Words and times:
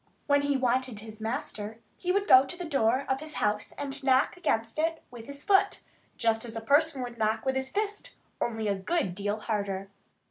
When 0.25 0.41
he 0.41 0.57
wanted 0.57 1.01
his 1.01 1.21
master 1.21 1.77
he 1.95 2.11
would 2.11 2.27
go 2.27 2.43
to 2.43 2.57
the 2.57 2.65
door 2.65 3.05
of 3.07 3.19
his 3.19 3.35
house 3.35 3.71
and 3.77 4.03
knock 4.03 4.35
against 4.35 4.79
it 4.79 5.03
with 5.11 5.27
his 5.27 5.43
foot, 5.43 5.83
just 6.17 6.43
as 6.43 6.55
a 6.55 6.61
person 6.61 7.03
would 7.03 7.19
knock 7.19 7.45
with 7.45 7.55
his 7.55 7.69
fist, 7.71 8.15
only 8.41 8.67
a 8.67 8.73
good 8.73 9.13
deal 9.13 9.41
harder. 9.41 9.89